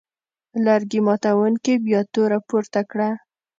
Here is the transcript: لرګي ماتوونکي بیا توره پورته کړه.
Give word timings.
لرګي 0.65 0.99
ماتوونکي 1.07 1.73
بیا 1.85 2.01
توره 2.13 2.39
پورته 2.47 2.81
کړه. 2.91 3.09